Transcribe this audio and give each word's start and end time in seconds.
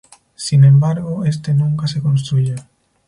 Sin 0.35 0.63
embargo, 0.63 1.25
este 1.25 1.53
nunca 1.53 1.85
se 1.85 2.01
construyó. 2.01 2.55